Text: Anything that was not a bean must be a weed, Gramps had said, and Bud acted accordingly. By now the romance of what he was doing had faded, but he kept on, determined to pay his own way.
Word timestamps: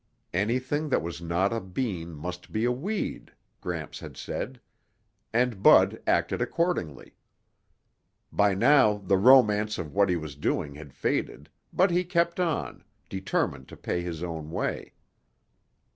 Anything 0.33 0.89
that 0.89 1.03
was 1.03 1.21
not 1.21 1.53
a 1.53 1.59
bean 1.61 2.15
must 2.15 2.51
be 2.51 2.65
a 2.65 2.71
weed, 2.71 3.33
Gramps 3.61 3.99
had 3.99 4.17
said, 4.17 4.59
and 5.31 5.61
Bud 5.61 6.01
acted 6.07 6.41
accordingly. 6.41 7.13
By 8.31 8.55
now 8.55 8.97
the 8.97 9.17
romance 9.17 9.77
of 9.77 9.93
what 9.93 10.09
he 10.09 10.15
was 10.15 10.35
doing 10.35 10.73
had 10.73 10.91
faded, 10.91 11.51
but 11.71 11.91
he 11.91 12.03
kept 12.03 12.39
on, 12.39 12.83
determined 13.09 13.67
to 13.67 13.77
pay 13.77 14.01
his 14.01 14.23
own 14.23 14.49
way. 14.49 14.93